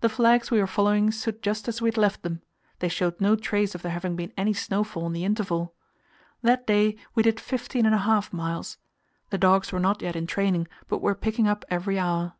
[0.00, 2.40] The flags we were following stood just as we had left them;
[2.78, 5.74] they showed no trace of there having been any snowfall in the interval.
[6.40, 8.78] That day we did fifteen and a half miles.
[9.30, 12.34] The dogs were not yet in training, but were picking up every hour.